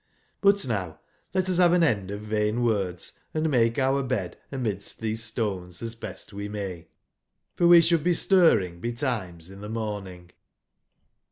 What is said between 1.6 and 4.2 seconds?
an end of vain words, and make our